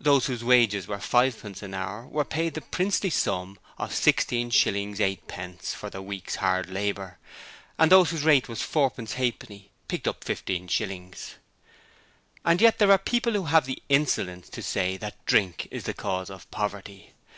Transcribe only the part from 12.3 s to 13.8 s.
And yet there are people who have